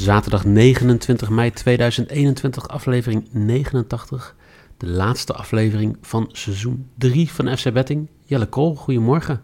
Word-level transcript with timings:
Zaterdag 0.00 0.44
29 0.44 1.30
mei 1.30 1.50
2021, 1.50 2.68
aflevering 2.68 3.28
89. 3.32 4.34
De 4.76 4.86
laatste 4.86 5.32
aflevering 5.32 5.96
van 6.00 6.28
seizoen 6.32 6.88
3 6.98 7.30
van 7.30 7.56
FC 7.56 7.72
Betting. 7.72 8.08
Jelle 8.24 8.46
Kool, 8.46 8.74
goedemorgen. 8.74 9.42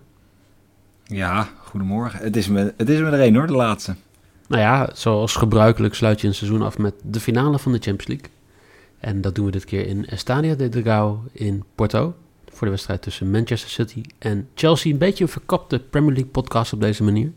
Ja, 1.05 1.49
goedemorgen. 1.65 2.21
Het 2.21 2.37
is 2.37 2.49
me, 2.49 2.75
het 2.77 2.89
is 2.89 3.01
me 3.01 3.07
er 3.07 3.21
één 3.21 3.35
hoor, 3.35 3.47
de 3.47 3.53
laatste. 3.53 3.95
Nou 4.49 4.63
ja, 4.63 4.91
zoals 4.95 5.35
gebruikelijk 5.35 5.95
sluit 5.95 6.21
je 6.21 6.27
een 6.27 6.35
seizoen 6.35 6.63
af 6.63 6.79
met 6.79 6.95
de 7.03 7.21
finale 7.21 7.59
van 7.59 7.73
de 7.73 7.79
Champions 7.79 8.07
League. 8.07 8.31
En 8.99 9.21
dat 9.21 9.35
doen 9.35 9.45
we 9.45 9.51
dit 9.51 9.65
keer 9.65 9.87
in 9.87 10.07
Estadia 10.07 10.55
de 10.55 10.69
Dragao 10.69 11.25
in 11.33 11.65
Porto. 11.75 12.15
Voor 12.49 12.67
de 12.67 12.73
wedstrijd 12.73 13.03
tussen 13.03 13.31
Manchester 13.31 13.71
City 13.71 14.03
en 14.19 14.49
Chelsea. 14.55 14.93
Een 14.93 14.99
beetje 14.99 15.25
een 15.25 15.31
verkapte 15.31 15.79
Premier 15.79 16.13
League 16.13 16.31
podcast 16.31 16.73
op 16.73 16.81
deze 16.81 17.03
manier. 17.03 17.33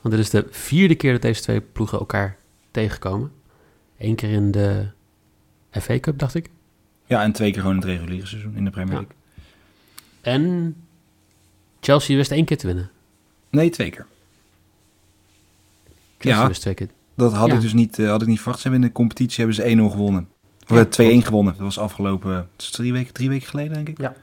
Want 0.00 0.14
dit 0.14 0.24
is 0.24 0.30
de 0.30 0.46
vierde 0.50 0.94
keer 0.94 1.12
dat 1.12 1.22
deze 1.22 1.42
twee 1.42 1.60
ploegen 1.60 1.98
elkaar 1.98 2.36
tegenkomen. 2.80 3.32
Eén 3.98 4.14
keer 4.14 4.30
in 4.30 4.50
de 4.50 4.86
FA 5.70 5.98
Cup, 6.00 6.18
dacht 6.18 6.34
ik. 6.34 6.50
Ja, 7.06 7.22
en 7.22 7.32
twee 7.32 7.50
keer 7.52 7.60
gewoon 7.60 7.76
in 7.76 7.82
het 7.82 7.90
reguliere 7.90 8.26
seizoen 8.26 8.56
in 8.56 8.64
de 8.64 8.70
Premier 8.70 8.94
Ja. 8.94 9.00
League. 9.00 9.16
En 10.20 10.74
Chelsea 11.80 12.16
wist 12.16 12.30
één 12.30 12.44
keer 12.44 12.56
te 12.58 12.66
winnen. 12.66 12.90
Nee, 13.50 13.70
twee 13.70 13.90
keer. 13.90 14.06
Chelsea 16.18 16.40
Ja. 16.42 16.48
wist 16.48 16.60
twee 16.60 16.74
keer. 16.74 16.88
Dat 17.14 17.32
had 17.32 17.48
Ja. 17.48 17.54
ik 17.54 17.60
dus 17.60 17.72
niet, 17.72 17.98
eh, 17.98 18.08
had 18.08 18.22
ik 18.22 18.28
niet 18.28 18.36
verwacht. 18.40 18.60
Ze 18.60 18.68
hebben 18.68 18.82
in 18.82 18.92
de 18.92 18.98
competitie 18.98 19.36
hebben 19.36 19.54
ze 19.54 19.68
1-0 19.70 19.90
gewonnen. 19.90 20.28
Of 20.68 20.76
Ja, 20.76 20.82
eh, 20.82 20.82
2-1 20.90 21.10
klopt. 21.10 21.26
gewonnen. 21.26 21.52
Dat 21.52 21.62
was 21.62 21.78
afgelopen 21.78 22.48
drie, 22.56 22.92
weken, 22.92 23.12
drie 23.12 23.28
weken 23.28 23.48
geleden, 23.48 23.72
denk 23.72 23.88
ik. 23.88 23.98
Ja. 24.00 24.14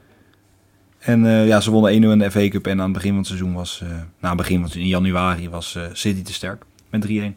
En 0.98 1.26
eh, 1.26 1.46
ja, 1.46 1.60
ze 1.60 1.70
wonnen 1.70 1.92
1-0 1.92 2.12
in 2.12 2.18
de 2.18 2.30
FA 2.30 2.48
Cup. 2.48 2.66
En 2.66 2.78
aan 2.78 2.84
het 2.84 2.92
begin 2.92 3.08
van 3.10 3.18
het 3.18 3.26
seizoen 3.26 3.52
was... 3.52 3.80
eh 3.82 3.88
nou, 4.20 4.36
begin 4.36 4.68
van 4.68 4.80
in 4.80 4.86
januari 4.86 5.48
was 5.48 5.74
eh, 5.74 5.82
City 5.92 6.22
te 6.22 6.32
sterk. 6.32 6.64
Met 6.90 7.00
3-1. 7.02 7.36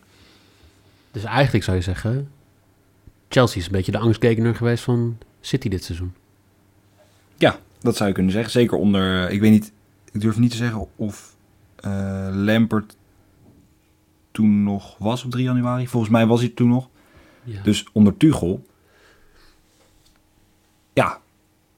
Dus 1.18 1.26
eigenlijk 1.26 1.64
zou 1.64 1.78
je 1.78 1.84
zeggen, 1.84 2.32
Chelsea 3.30 3.60
is 3.60 3.66
een 3.66 3.72
beetje 3.72 3.92
de 3.92 3.98
angstkekener 3.98 4.56
geweest 4.56 4.84
van 4.84 5.18
City 5.42 5.70
dit 5.70 5.84
seizoen. 5.84 6.14
Ja, 7.38 7.59
dat 7.80 7.96
zou 7.96 8.08
je 8.09 8.16
kunnen 8.16 8.32
zeggen. 8.32 8.52
Zeker 8.52 8.78
onder... 8.78 9.28
eh, 9.28 9.34
Ik 9.34 9.40
weet 9.42 9.52
niet... 9.52 9.72
Ik 10.12 10.22
durf 10.22 10.38
niet 10.38 10.52
te 10.52 10.58
zeggen 10.58 10.88
of 10.96 11.36
eh 11.76 12.30
Lampert 12.32 12.96
toen 14.32 14.64
nog 14.64 14.98
was 14.98 15.24
op 15.24 15.32
3 15.32 15.44
januari. 15.44 15.88
Volgens 15.88 16.12
mij 16.12 16.26
was 16.26 16.40
hij 16.40 16.50
toen 16.50 16.70
nog. 16.70 16.90
Ja. 17.44 17.62
Dus 17.62 17.86
onder 17.92 18.18
Tuchel, 18.18 18.66
ja, 20.94 21.22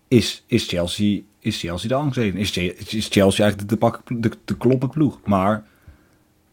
is, 0.07 0.43
is, 0.47 0.67
Chelsea, 0.67 1.21
is 1.39 1.59
Chelsea 1.59 1.89
de 1.89 1.95
angstzeker. 1.95 2.39
Is, 2.39 2.57
is 2.93 3.07
Chelsea 3.07 3.43
eigenlijk 3.43 3.69
de, 3.69 3.77
pak, 3.77 4.01
de, 4.07 4.31
de 4.45 4.57
kloppen 4.57 4.89
ploeg. 4.89 5.19
Maar 5.25 5.65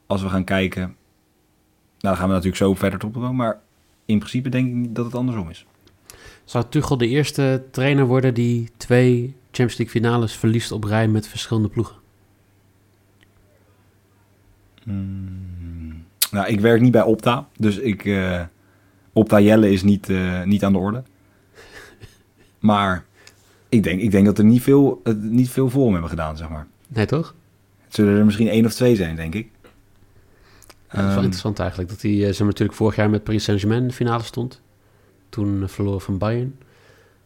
als 0.07 0.23
we 0.23 0.29
gaan 0.29 0.45
kijken, 0.45 0.97
nou, 2.01 2.15
dan 2.15 2.17
gaan 2.17 2.27
we 2.27 2.35
natuurlijk 2.35 2.63
zo 2.63 2.75
verder 2.75 3.05
op 3.05 3.13
komen. 3.13 3.37
Maar 3.37 3.61
in 4.05 4.19
principe 4.19 4.49
denk 4.49 4.69
ik 4.69 4.75
niet 4.75 4.95
dat 4.95 5.05
het 5.05 5.15
andersom 5.15 5.51
is. 5.51 5.67
Zou 6.45 6.65
Tuchel 6.69 6.97
de 6.97 7.09
eerste 7.09 7.65
trainer 7.71 8.07
worden 8.07 8.35
die 8.35 8.71
twee 8.77 9.35
Champions 9.51 9.77
League 9.77 10.01
finales 10.01 10.33
verliest 10.33 10.73
op 10.73 10.85
rij 10.85 11.09
met 11.09 11.29
verschillende 11.29 11.69
ploegen? 11.69 11.97
Hmm. 14.83 16.05
Nou, 16.31 16.47
ik 16.47 16.61
werk 16.61 16.81
niet 16.81 16.93
bij 16.93 17.03
Opta, 17.03 17.49
dus 17.57 17.79
ik, 17.79 18.05
eh, 18.05 18.43
Opta 19.13 19.41
Jelle 19.41 19.71
is 19.71 19.83
niet, 19.83 20.09
eh, 20.09 20.43
niet 20.43 20.65
aan 20.65 20.73
de 20.73 20.79
orde. 20.79 21.03
Maar 22.59 23.05
ik 23.69 23.83
denk, 23.83 24.01
ik 24.01 24.11
denk 24.11 24.27
dat 24.27 24.39
er 24.39 24.45
niet 24.45 24.63
veel, 24.63 25.01
eh, 25.05 25.15
niet 25.15 25.51
veel 25.51 25.71
voor 25.71 25.83
hem 25.83 25.93
hebben 25.93 26.11
gedaan, 26.11 26.37
zeg 26.37 26.49
maar. 26.49 26.67
Nee, 26.89 27.07
toch? 27.07 27.35
Het 27.85 27.95
zullen 27.95 28.19
er 28.19 28.25
misschien 28.25 28.49
één 28.49 28.65
of 28.65 28.75
twee 28.75 28.97
zijn, 28.97 29.17
denk 29.17 29.35
ik. 29.35 29.49
Ja, 30.91 30.97
dat 30.97 31.01
is 31.01 31.07
wel 31.07 31.15
Ehm, 31.15 31.23
interessant 31.23 31.59
eigenlijk. 31.59 31.89
Dat 31.89 32.03
hij, 32.03 32.27
eh, 32.27 32.33
ze 32.33 32.45
natuurlijk 32.45 32.79
vorig 32.79 32.97
jaar 32.97 33.11
met 33.11 33.25
Paris 33.25 33.45
Saint-Germain 33.45 33.83
in 33.83 33.89
de 33.89 33.95
finale 33.95 34.23
stond. 34.23 34.61
Toen 35.29 35.63
eh, 35.63 35.69
verloor 35.69 36.01
van 36.01 36.19
Bayern. 36.19 36.59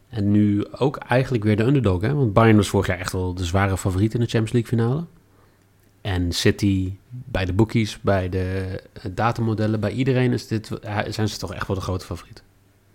En 0.08 0.30
nu 0.30 0.66
ook 0.70 0.96
eigenlijk 0.96 1.44
weer 1.44 1.56
de 1.56 1.62
underdog, 1.62 2.00
hè? 2.00 2.14
Want 2.14 2.32
Bayern 2.32 2.56
was 2.56 2.68
vorig 2.68 2.86
jaar 2.86 2.98
echt 2.98 3.12
wel 3.12 3.34
de 3.34 3.44
zware 3.44 3.76
favoriet 3.76 4.14
in 4.14 4.20
de 4.20 4.26
Champions 4.26 4.52
League 4.52 4.70
finale. 4.70 5.04
En 6.00 6.32
City 6.32 6.92
bij 7.08 7.44
de 7.44 7.52
bookies, 7.52 8.00
bij 8.00 8.28
de 8.28 8.80
eh, 8.92 9.04
datamodellen, 9.14 9.80
bij 9.80 9.92
iedereen 9.92 10.32
is 10.32 10.46
dit, 10.46 10.70
zijn 11.08 11.28
ze 11.28 11.38
toch 11.38 11.54
echt 11.54 11.66
wel 11.66 11.76
de 11.76 11.82
grote 11.82 12.04
favoriet. 12.04 12.42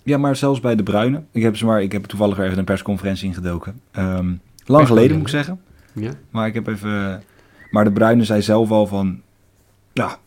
Ja, 0.04 0.18
maar 0.18 0.36
zelfs 0.36 0.60
bij 0.60 0.76
de 0.76 0.84
Bruine. 0.84 1.24
Ik 1.32 1.42
heb, 1.42 1.58
ze 1.58 1.66
maar, 1.66 1.82
ik 1.82 1.92
heb 1.92 2.06
toevallig 2.06 2.40
even 2.40 2.58
een 2.58 2.66
persconferentie 2.66 3.28
ingedoken. 3.28 3.82
Ehm 3.92 4.34
lang 4.66 4.88
geleden 4.88 5.12
moet 5.18 5.26
ik 5.26 5.32
zeggen. 5.32 5.62
Ja? 5.94 6.12
Maar 6.30 6.48
ik 6.48 6.54
heb 6.54 6.68
even. 6.68 7.24
Maar 7.72 7.84
de 7.84 7.92
Bruine 7.92 8.24
zei 8.24 8.42
zelf 8.42 8.72
al 8.72 8.88
van. 8.88 9.22
Ja. 9.94 10.18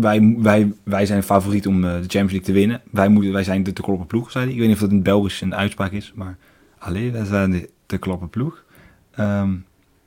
Wij, 0.00 0.34
wij, 0.38 0.72
wij 0.82 1.06
zijn 1.06 1.22
favoriet 1.22 1.66
om 1.66 1.84
eh, 1.84 1.90
de 1.90 1.96
Champions 1.96 2.32
League 2.32 2.40
te 2.40 2.52
winnen. 2.52 2.82
Wij, 2.90 3.08
moeten, 3.08 3.32
wij 3.32 3.44
zijn 3.44 3.62
de 3.62 3.72
te 3.72 3.82
kloppen 3.82 4.06
ploeg, 4.06 4.30
zei 4.30 4.44
hij. 4.44 4.52
Ik 4.52 4.58
weet 4.58 4.68
niet 4.68 4.76
of 4.76 4.82
dat 4.82 4.90
in 4.90 5.02
Belgisch 5.02 5.40
een 5.40 5.54
uitspraak 5.54 5.92
is. 5.92 6.12
Maar. 6.14 6.36
Allee, 6.78 7.12
wij 7.12 7.24
zijn 7.24 7.50
de 7.50 7.70
te 7.86 7.98
kloppen 7.98 8.28
ploeg. 8.28 8.64
Ehm, 9.10 9.54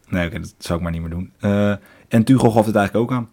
nee, 0.09 0.30
dat 0.30 0.56
zou 0.58 0.78
ik 0.78 0.84
maar 0.84 0.92
niet 0.92 1.02
meer 1.02 1.09
doen. 1.09 1.31
Eh, 1.40 1.76
en 2.08 2.24
Tuchel 2.24 2.52
gaf 2.52 2.66
het 2.66 2.76
eigenlijk 2.76 3.12
ook 3.12 3.18
aan. 3.18 3.30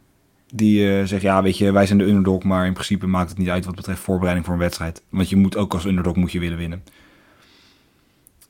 Die 0.55 0.99
eh, 0.99 1.07
zegt, 1.07 1.23
ja, 1.23 1.43
weet 1.43 1.59
je, 1.59 1.73
wij 1.73 1.87
zijn 1.87 1.99
de 1.99 2.07
underdog, 2.07 2.43
maar 2.43 2.67
in 2.67 2.73
principe 2.73 3.07
maakt 3.07 3.29
het 3.29 3.39
niet 3.39 3.49
uit 3.49 3.65
wat 3.65 3.75
betreft 3.75 4.01
voorbereiding 4.01 4.47
voor 4.47 4.55
een 4.55 4.61
wedstrijd. 4.61 5.03
Want 5.09 5.29
je 5.29 5.37
moet 5.37 5.57
ook 5.57 5.73
als 5.75 5.85
underdog 5.85 6.17
moet 6.17 6.33
je 6.33 6.39
willen 6.39 6.59
winnen. 6.59 6.83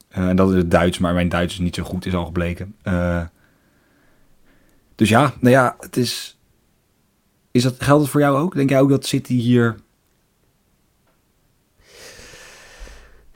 En 0.09 0.37
dat 0.37 0.50
is 0.50 0.56
het 0.56 0.71
Duits, 0.71 0.98
maar 0.98 1.15
mijn 1.15 1.28
Duits 1.28 1.54
is 1.54 1.60
niet 1.60 1.75
zo 1.75 1.82
goed, 1.82 2.06
is 2.06 2.15
al 2.15 2.25
gebleken. 2.25 2.75
Dus 4.94 5.09
ja, 5.09 5.32
nou 5.41 5.54
ja, 5.54 5.77
het 5.78 5.97
is... 5.97 6.40
is 7.50 7.62
dat, 7.62 7.83
geldt 7.83 8.03
het 8.03 8.11
voor 8.11 8.21
jou 8.21 8.37
ook? 8.38 8.55
Denk 8.55 8.71
jij 8.71 8.81
ook 8.81 8.91
dat 8.91 9.06
City 9.06 9.34
hier... 9.34 9.77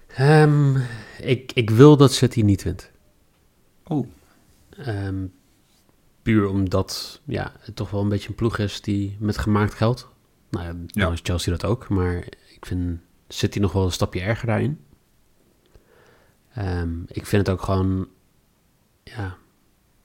Ehm, 0.06 0.76
ik, 1.18 1.52
ik 1.52 1.70
wil 1.70 1.96
dat 1.96 2.12
City 2.12 2.40
niet 2.40 2.62
wint. 2.62 2.90
Oh, 3.84 4.08
Ehm, 4.76 5.26
puur 6.22 6.48
omdat 6.48 7.20
ja, 7.24 7.52
het 7.58 7.76
toch 7.76 7.90
wel 7.90 8.00
een 8.00 8.08
beetje 8.08 8.28
een 8.28 8.34
ploeg 8.34 8.58
is 8.58 8.80
die 8.80 9.16
met 9.20 9.38
gemaakt 9.38 9.74
geld. 9.74 10.08
Nou 10.50 10.64
ja, 10.64 10.74
nou 10.86 11.12
is 11.12 11.20
Chelsea 11.22 11.52
dat 11.52 11.64
ook, 11.64 11.88
maar 11.88 12.16
ik 12.54 12.66
vind 12.66 13.00
City 13.28 13.58
nog 13.58 13.72
wel 13.72 13.84
een 13.84 13.92
stapje 13.92 14.20
erger 14.20 14.46
daarin. 14.46 14.80
Ehm, 16.54 17.02
ik 17.06 17.26
vind 17.26 17.46
het 17.46 17.56
ook 17.56 17.62
gewoon, 17.62 18.08
ja, 19.02 19.36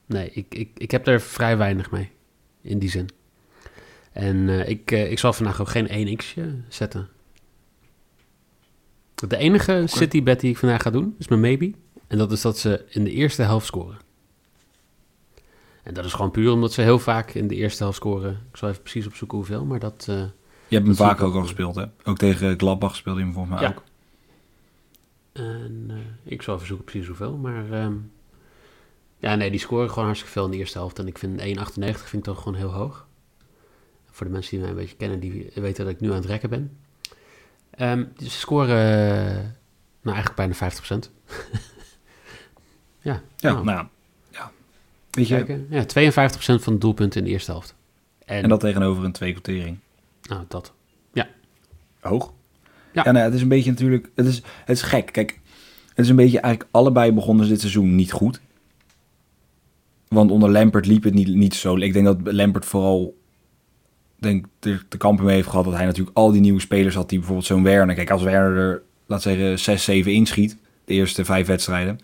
nee, 0.06 0.30
ik, 0.30 0.56
ik, 0.56 0.70
ik 0.78 0.92
heb 0.92 1.08
er 1.08 1.22
vrij 1.22 1.58
weinig 1.58 1.92
mee 1.92 2.12
in 2.62 2.80
die 2.80 2.90
zin. 2.90 3.10
En 4.20 4.50
eh, 4.50 4.70
ik, 4.70 4.92
eh, 4.92 5.12
ik 5.12 5.20
zal 5.20 5.34
vandaag 5.34 5.62
ook 5.62 5.70
geen 5.70 6.18
1x 6.20 6.36
zetten. 6.68 7.10
De 9.16 9.38
enige 9.38 9.84
City 9.86 10.24
bet 10.24 10.40
die 10.40 10.50
ik 10.50 10.58
vandaag 10.58 10.82
ga 10.82 10.90
doen 10.90 11.16
is 11.20 11.28
mijn 11.28 11.42
maybe. 11.42 11.72
En 12.08 12.18
dat 12.18 12.32
is 12.32 12.42
dat 12.42 12.58
ze 12.58 12.86
in 12.90 13.04
de 13.04 13.12
eerste 13.12 13.42
helft 13.42 13.66
scoren. 13.66 13.98
En 15.84 15.94
dat 15.94 16.06
is 16.06 16.14
gewoon 16.14 16.32
puur 16.32 16.52
omdat 16.52 16.74
ze 16.74 16.82
heel 16.82 17.00
vaak 17.00 17.34
in 17.34 17.48
de 17.48 17.56
eerste 17.56 17.84
helft 17.84 17.98
scoren. 17.98 18.32
Ik 18.52 18.58
zal 18.58 18.70
even 18.70 18.82
precies 18.82 19.08
opzoeken 19.08 19.38
hoeveel, 19.38 19.66
maar 19.66 19.80
dat... 19.80 20.06
eh, 20.10 20.16
je 20.68 20.76
hebt 20.76 20.98
hem 20.98 21.10
ik 21.12 21.22
ook 21.22 21.36
al 21.36 21.42
gespeeld, 21.42 21.76
hè? 21.76 21.86
Ook 22.04 22.18
tegen 22.18 22.60
Gladbach 22.60 22.96
speelde 22.96 23.20
je 23.20 23.26
hem 23.26 23.34
volgens 23.34 23.60
mij 23.60 23.64
Ja. 23.64 23.76
ook. 23.76 23.84
En 25.34 25.92
ik 26.24 26.42
zal 26.42 26.56
even 26.56 26.68
zoeken 26.68 26.86
precies 26.86 27.08
hoeveel, 27.08 27.38
maar... 27.38 27.72
ehm, 27.72 27.94
ja, 29.18 29.36
nee, 29.36 29.52
die 29.52 29.60
scoren 29.60 29.90
gewoon 29.90 30.06
hartstikke 30.06 30.34
veel 30.34 30.46
in 30.46 30.52
de 30.52 30.58
eerste 30.58 30.78
helft. 30.78 31.00
En 31.00 31.08
ik 31.08 31.18
vind 31.18 31.42
1,98 31.42 31.44
vind 31.80 32.14
ik 32.14 32.24
toch 32.24 32.38
gewoon 32.38 32.58
heel 32.58 32.74
hoog. 32.74 33.08
Voor 34.20 34.28
de 34.28 34.34
mensen 34.34 34.52
die 34.52 34.60
mij 34.60 34.70
een 34.70 34.76
beetje 34.76 34.96
kennen, 34.96 35.20
die 35.20 35.52
weten 35.54 35.86
dat 35.86 35.94
ik 35.94 36.00
nu 36.00 36.10
aan 36.10 36.16
het 36.16 36.26
rekken 36.26 36.50
ben. 36.50 36.78
Dus 38.18 38.34
ze 38.34 38.40
scoren, 38.40 38.78
eh, 38.78 39.36
nou 40.02 40.16
eigenlijk 40.16 40.36
bijna 40.36 40.54
50%. 40.54 41.12
ja, 43.02 43.22
Ja, 43.38 43.52
nou, 43.52 43.66
nou 43.66 43.78
ja. 43.78 43.90
ja. 44.32 44.52
Weet 45.10 45.28
je. 45.28 45.66
Ja, 45.70 45.84
52% 45.84 46.64
van 46.64 46.74
de 46.74 46.80
doelpunten 46.80 47.20
in 47.20 47.26
de 47.26 47.32
eerste 47.32 47.52
helft. 47.52 47.76
En, 48.26 48.44
en 48.44 48.50
dat 48.50 48.60
tegenover 48.60 49.04
een 49.04 49.12
twee 49.12 49.32
quotering. 49.32 49.78
Nou, 50.22 50.44
dat. 50.48 50.74
Hoog. 52.00 52.34
Ja. 52.92 53.04
Ja, 53.04 53.04
nou, 53.04 53.18
ja, 53.18 53.24
het 53.24 53.34
is 53.34 53.42
een 53.42 53.48
beetje 53.48 53.70
natuurlijk... 53.70 54.10
Het 54.16 54.26
is, 54.26 54.36
het 54.36 54.78
is 54.78 54.82
gek. 54.82 55.12
Kijk, 55.12 55.40
het 55.90 56.00
is 56.06 56.10
een 56.10 56.16
beetje 56.16 56.40
eigenlijk... 56.40 56.74
Allebei 56.74 57.12
begonnen 57.12 57.46
ze 57.46 57.52
dit 57.52 57.60
seizoen 57.60 57.96
niet 57.96 58.12
goed. 58.12 58.42
Want 60.08 60.32
onder 60.32 60.50
Lampert 60.50 60.86
liep 60.86 61.04
het 61.04 61.14
niet, 61.14 61.28
niet 61.28 61.56
zo. 61.56 61.76
Ik 61.76 61.94
denk 61.94 62.06
dat 62.06 62.18
Lampert 62.24 62.66
vooral 62.66 63.19
denk, 64.20 64.46
de, 64.60 64.80
de 64.90 64.98
kampen 64.98 65.26
mee 65.26 65.36
heeft 65.36 65.48
gehad 65.48 65.66
dat 65.66 65.74
hij 65.74 65.86
natuurlijk 65.86 66.18
al 66.18 66.32
die 66.32 66.42
nieuwe 66.42 66.60
spelers 66.60 66.96
had 66.96 67.10
die 67.10 67.18
bijvoorbeeld 67.18 67.48
zo'n 67.48 67.64
Werner. 67.64 67.96
Kijk, 67.96 68.10
als 68.10 68.24
Werner 68.24 68.58
er, 68.58 68.82
laat 69.06 69.22
zeggen, 69.22 69.60
6, 69.60 69.84
7 69.84 70.14
inschiet, 70.14 70.58
de 70.86 70.94
eerste 70.94 71.26
vijf 71.26 71.48
wedstrijden. 71.48 72.00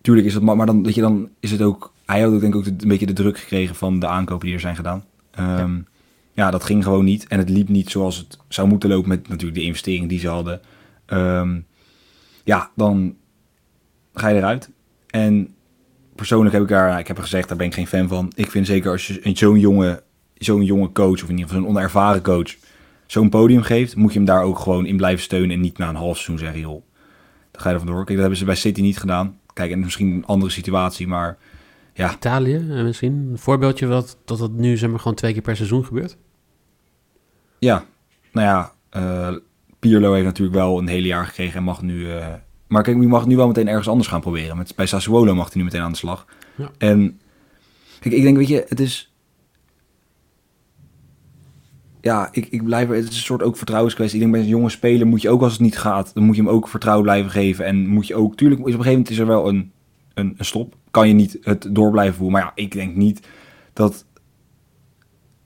Tuurlijk 0.00 0.26
is 0.26 0.34
het, 0.34 0.42
maar, 0.42 0.66
dan, 0.66 0.82
weet 0.82 0.94
je, 0.94 1.00
dan 1.00 1.28
is 1.40 1.50
het 1.50 1.62
ook, 1.62 1.92
hij 2.06 2.20
had 2.20 2.32
ook 2.32 2.40
denk 2.40 2.54
ik 2.54 2.60
ook 2.60 2.66
een 2.66 2.88
beetje 2.88 3.06
de 3.06 3.12
druk 3.12 3.38
gekregen 3.38 3.74
van 3.74 3.98
de 3.98 4.06
aankopen 4.06 4.46
die 4.46 4.54
er 4.54 4.60
zijn 4.60 4.76
gedaan. 4.76 5.04
Ehm, 5.30 5.78
ja. 6.32 6.50
dat 6.50 6.64
ging 6.64 6.84
gewoon 6.84 7.04
niet. 7.04 7.26
En 7.26 7.38
het 7.38 7.48
liep 7.48 7.68
niet 7.68 7.90
zoals 7.90 8.16
het 8.16 8.38
zou 8.48 8.68
moeten 8.68 8.88
lopen 8.88 9.08
met 9.08 9.28
natuurlijk 9.28 9.58
de 9.58 9.64
investering 9.64 10.08
die 10.08 10.18
ze 10.18 10.28
hadden. 10.28 10.60
Ehm, 11.06 11.60
ja, 12.44 12.70
dan 12.74 13.16
ga 14.14 14.28
je 14.28 14.36
eruit. 14.36 14.70
En 15.06 15.54
persoonlijk 16.14 16.52
heb 16.54 16.62
ik 16.62 16.68
daar, 16.68 16.98
ik 16.98 17.06
heb 17.06 17.18
gezegd, 17.18 17.48
daar 17.48 17.56
ben 17.56 17.66
ik 17.66 17.74
geen 17.74 17.86
fan 17.86 18.08
van. 18.08 18.32
Ik 18.34 18.50
vind 18.50 18.66
zeker 18.66 18.90
als 18.90 19.06
je 19.06 19.30
zo'n 19.34 19.58
jonge, 19.58 20.02
zo'n 20.34 20.64
jonge 20.64 20.92
coach, 20.92 21.22
of 21.22 21.28
in 21.28 21.30
ieder 21.30 21.44
geval 21.44 21.60
zo'n 21.60 21.68
onervaren 21.68 22.22
coach, 22.22 22.56
zo'n 23.06 23.28
podium 23.28 23.62
geeft, 23.62 23.96
moet 23.96 24.12
je 24.12 24.18
hem 24.18 24.26
daar 24.26 24.42
ook 24.42 24.58
gewoon 24.58 24.86
in 24.86 24.96
blijven 24.96 25.22
steunen 25.22 25.50
en 25.50 25.60
niet 25.60 25.78
na 25.78 25.88
een 25.88 25.94
half 25.94 26.14
seizoen 26.16 26.38
zeggen, 26.38 26.60
joh, 26.60 26.82
dan 27.50 27.62
ga 27.62 27.68
je 27.68 27.74
er 27.74 27.80
vandoor. 27.80 27.96
Kijk, 27.96 28.08
dat 28.08 28.18
hebben 28.18 28.38
ze 28.38 28.44
bij 28.44 28.54
City 28.54 28.80
niet 28.80 28.98
gedaan. 28.98 29.38
Kijk, 29.52 29.70
en 29.70 29.78
misschien 29.78 30.12
een 30.12 30.26
andere 30.26 30.50
situatie, 30.50 31.06
maar 31.06 31.38
ja. 31.94 32.12
Italië 32.12 32.54
eh, 32.54 32.82
misschien, 32.82 33.28
een 33.30 33.38
voorbeeldje 33.38 33.88
dat, 33.88 34.18
dat 34.24 34.38
het 34.38 34.52
nu 34.52 34.76
zeg 34.76 34.90
maar 34.90 34.98
gewoon 34.98 35.14
twee 35.14 35.32
keer 35.32 35.42
per 35.42 35.56
seizoen 35.56 35.84
gebeurt? 35.84 36.16
Ja, 37.58 37.84
nou 38.32 38.46
ja, 38.46 38.72
uh, 38.96 39.36
Pirlo 39.78 40.12
heeft 40.12 40.24
natuurlijk 40.24 40.56
wel 40.56 40.78
een 40.78 40.88
hele 40.88 41.06
jaar 41.06 41.26
gekregen 41.26 41.56
en 41.56 41.64
mag 41.64 41.82
nu... 41.82 41.98
Uh, 41.98 42.26
maar 42.66 42.82
kijk, 42.82 43.00
je 43.00 43.06
mag 43.06 43.26
nu 43.26 43.36
wel 43.36 43.46
meteen 43.46 43.68
ergens 43.68 43.88
anders 43.88 44.08
gaan 44.08 44.20
proberen. 44.20 44.56
Met, 44.56 44.72
bij 44.76 44.86
Sassuolo 44.86 45.34
mag 45.34 45.46
hij 45.46 45.56
nu 45.56 45.64
meteen 45.64 45.80
aan 45.80 45.92
de 45.92 45.98
slag. 45.98 46.26
Ja. 46.56 46.70
En 46.78 47.20
kijk, 48.00 48.14
ik 48.14 48.22
denk, 48.22 48.36
weet 48.36 48.48
je, 48.48 48.64
het 48.68 48.80
is... 48.80 49.13
Ja, 52.04 52.28
ik, 52.32 52.46
ik 52.46 52.64
blijf... 52.64 52.88
Het 52.88 53.08
is 53.08 53.16
een 53.16 53.22
soort 53.22 53.42
ook 53.42 53.56
vertrouwenskwestie. 53.56 54.14
Ik 54.14 54.20
denk, 54.20 54.32
bij 54.32 54.42
een 54.42 54.56
jonge 54.56 54.68
speler 54.68 55.06
moet 55.06 55.22
je 55.22 55.30
ook 55.30 55.42
als 55.42 55.52
het 55.52 55.60
niet 55.60 55.78
gaat... 55.78 56.14
dan 56.14 56.24
moet 56.24 56.36
je 56.36 56.42
hem 56.42 56.50
ook 56.50 56.68
vertrouwen 56.68 57.04
blijven 57.04 57.30
geven. 57.30 57.64
En 57.64 57.86
moet 57.86 58.06
je 58.06 58.14
ook... 58.14 58.36
Tuurlijk, 58.36 58.60
op 58.60 58.66
een 58.66 58.72
gegeven 58.72 58.92
moment 58.92 59.10
is 59.10 59.18
er 59.18 59.26
wel 59.26 59.48
een, 59.48 59.72
een, 60.14 60.36
stop. 60.38 60.76
Kan 60.90 61.08
je 61.08 61.14
niet 61.14 61.38
het 61.40 61.68
door 61.70 61.90
blijven 61.90 62.14
voeren. 62.14 62.32
Maar 62.32 62.42
ja, 62.42 62.62
ik 62.64 62.72
denk 62.72 62.96
niet 62.96 63.26
dat 63.72 64.04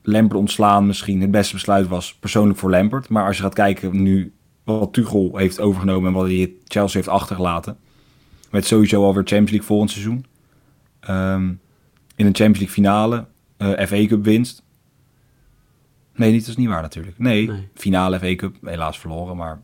Lampert 0.03 0.41
ontslaan 0.41 0.87
misschien 0.87 1.21
het 1.21 1.31
beste 1.31 1.55
besluit 1.55 1.89
was 1.89 2.15
persoonlijk 2.15 2.59
voor 2.59 2.71
Lampert. 2.71 3.09
Maar 3.09 3.27
als 3.27 3.37
je 3.37 3.43
gaat 3.43 3.55
kijken 3.55 4.03
nu 4.03 4.33
wat 4.65 4.93
Tuchel 4.93 5.37
heeft 5.37 5.61
overgenomen 5.61 6.09
en 6.09 6.15
wat 6.15 6.27
hij 6.27 6.53
Chelsea 6.65 6.97
heeft 6.97 7.13
achtergelaten. 7.13 7.77
Met 8.51 8.67
sowieso 8.67 9.05
alweer 9.05 9.23
Champions 9.25 9.51
League 9.51 9.69
volgend 9.69 9.91
seizoen. 9.91 10.25
Um, 11.11 11.61
in 12.17 12.27
een 12.27 12.35
Champions 12.35 12.59
League 12.59 12.75
finale. 12.75 13.27
Uh, 13.59 13.87
FA 13.87 14.07
Cup 14.07 14.25
winst. 14.25 14.63
Nee, 16.19 16.33
niet, 16.33 16.41
dat 16.41 16.49
is 16.49 16.57
niet 16.57 16.69
waar 16.69 16.83
natuurlijk. 16.83 17.19
Nee, 17.19 17.47
nee, 17.47 17.69
finale 17.75 18.19
FA 18.19 18.35
Cup, 18.35 18.57
helaas 18.63 18.99
verloren. 18.99 19.37
Maar 19.37 19.61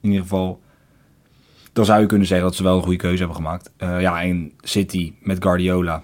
in 0.00 0.08
ieder 0.08 0.22
geval, 0.22 0.62
dan 1.72 1.84
zou 1.84 2.00
je 2.00 2.06
kunnen 2.06 2.26
zeggen 2.26 2.46
dat 2.46 2.56
ze 2.56 2.62
wel 2.62 2.76
een 2.76 2.82
goede 2.82 2.98
keuze 2.98 3.18
hebben 3.18 3.36
gemaakt. 3.36 3.70
Uh, 3.78 4.00
ja, 4.00 4.22
en 4.22 4.52
City 4.60 5.12
met 5.20 5.42
Guardiola. 5.42 6.02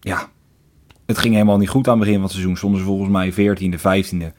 Ja, 0.00 0.28
het 1.06 1.18
ging 1.18 1.34
helemaal 1.34 1.58
niet 1.58 1.68
goed 1.68 1.86
aan 1.86 1.92
het 1.92 2.00
begin 2.00 2.14
van 2.14 2.24
het 2.24 2.32
seizoen. 2.32 2.56
Stonden 2.56 2.80
ze 2.80 2.86
volgens 2.86 3.10
mij 3.10 3.32
14e, 3.32 3.78
15e. 3.78 4.34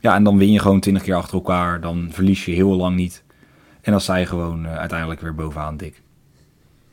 Ja, 0.00 0.14
en 0.14 0.24
dan 0.24 0.38
win 0.38 0.52
je 0.52 0.58
gewoon 0.58 0.80
20 0.80 1.02
keer 1.02 1.14
achter 1.14 1.34
elkaar. 1.34 1.80
Dan 1.80 2.08
verlies 2.10 2.44
je 2.44 2.52
heel 2.52 2.74
lang 2.74 2.96
niet. 2.96 3.24
En 3.80 3.92
dan 3.92 4.00
sta 4.00 4.16
je 4.16 4.26
gewoon 4.26 4.64
uh, 4.64 4.76
uiteindelijk 4.76 5.20
weer 5.20 5.34
bovenaan 5.34 5.76
dik. 5.76 6.02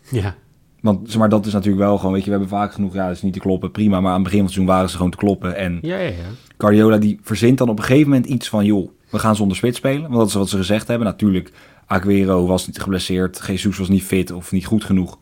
Ja. 0.09 0.35
Want 0.81 1.09
zeg 1.09 1.19
maar, 1.19 1.29
dat 1.29 1.45
is 1.45 1.53
natuurlijk 1.53 1.83
wel 1.83 1.97
gewoon, 1.97 2.13
weet 2.13 2.23
je, 2.23 2.29
we 2.29 2.37
hebben 2.37 2.57
vaak 2.57 2.73
genoeg, 2.73 2.93
ja, 2.93 3.07
dat 3.07 3.15
is 3.15 3.21
niet 3.21 3.33
te 3.33 3.39
kloppen, 3.39 3.71
prima. 3.71 4.01
Maar 4.01 4.11
aan 4.11 4.21
het 4.21 4.23
begin 4.23 4.37
van 4.37 4.45
het 4.45 4.53
seizoen 4.53 4.75
waren 4.75 4.89
ze 4.89 4.95
gewoon 4.95 5.11
te 5.11 5.17
kloppen. 5.17 5.55
En 5.55 5.79
ja, 5.81 5.97
ja, 5.97 6.09
ja. 6.09 6.29
Guardiola 6.57 6.97
die 6.97 7.19
verzint 7.23 7.57
dan 7.57 7.69
op 7.69 7.77
een 7.77 7.83
gegeven 7.83 8.09
moment 8.09 8.27
iets 8.29 8.49
van, 8.49 8.65
joh, 8.65 8.89
we 9.09 9.19
gaan 9.19 9.35
zonder 9.35 9.57
spits 9.57 9.77
spelen. 9.77 10.01
Want 10.01 10.13
dat 10.13 10.27
is 10.27 10.33
wat 10.33 10.49
ze 10.49 10.57
gezegd 10.57 10.87
hebben. 10.87 11.07
Natuurlijk, 11.07 11.51
Aguero 11.85 12.45
was 12.45 12.67
niet 12.67 12.81
geblesseerd, 12.81 13.41
Jesus 13.47 13.77
was 13.77 13.89
niet 13.89 14.03
fit 14.03 14.31
of 14.31 14.51
niet 14.51 14.65
goed 14.65 14.83
genoeg. 14.83 15.17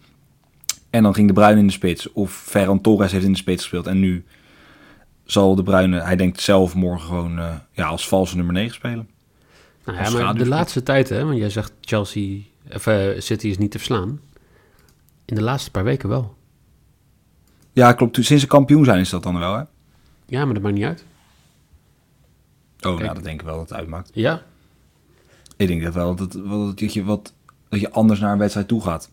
En 0.90 1.04
dan 1.04 1.14
ging 1.14 1.28
de 1.28 1.34
Bruin 1.34 1.58
in 1.58 1.68
de 1.68 1.74
spits. 1.74 2.12
Of 2.12 2.32
Ferran 2.32 2.82
Torres 2.82 3.12
heeft 3.12 3.26
in 3.26 3.32
de 3.32 3.38
spits 3.38 3.62
gespeeld. 3.62 3.88
En 3.88 4.00
nu 4.00 4.26
zal 5.24 5.56
de 5.56 5.64
Bruyne, 5.64 6.00
hij 6.02 6.16
denkt 6.16 6.42
zelf 6.42 6.76
morgen 6.76 7.08
gewoon 7.08 7.40
uh, 7.40 7.56
ja, 7.72 7.86
als 7.86 8.08
valse 8.08 8.36
nummer 8.36 8.54
9 8.54 8.76
spelen. 8.76 9.10
Nou 9.86 9.98
ja, 9.98 10.10
maar 10.24 10.36
de 10.36 10.48
laatste 10.48 10.84
tijd, 10.84 11.10
hè, 11.10 11.26
want 11.26 11.38
jij 11.38 11.50
zegt 11.50 11.74
Chelsea, 11.82 12.38
of 12.74 12.88
uh, 12.88 12.96
City 13.18 13.48
is 13.48 13.58
niet 13.58 13.72
te 13.72 13.78
verslaan. 13.78 14.20
In 15.30 15.36
de 15.36 15.42
laatste 15.42 15.72
paar 15.72 15.84
weken 15.84 16.10
wel. 16.10 16.36
Ja, 17.74 17.94
klopt. 17.94 18.16
Sinds 18.16 18.44
ze 18.44 18.48
kampioen 18.48 18.86
zijn 18.86 19.00
is 19.00 19.10
dat 19.10 19.24
dan 19.24 19.40
wel, 19.40 19.56
hè? 19.56 19.64
Ja, 20.26 20.46
maar 20.46 20.54
dat 20.54 20.64
maakt 20.64 20.76
niet 20.76 20.84
uit. 20.84 21.06
Oh, 22.76 22.82
Kijk. 22.82 23.00
nou, 23.00 23.14
dat 23.14 23.24
denk 23.24 23.40
ik 23.40 23.46
wel 23.46 23.58
dat 23.58 23.70
het 23.70 23.78
uitmaakt. 23.78 24.10
Ja. 24.14 24.44
Ik 25.58 25.68
denk 25.68 25.84
dat 25.84 25.94
wel 25.94 26.16
dat, 26.16 26.32
dat, 26.32 26.78
dat, 26.80 26.94
je, 26.94 27.04
wat, 27.04 27.34
dat 27.70 27.80
je 27.80 27.92
anders 27.92 28.20
naar 28.20 28.32
een 28.32 28.38
wedstrijd 28.38 28.68
toe 28.68 28.82
gaat. 28.82 29.10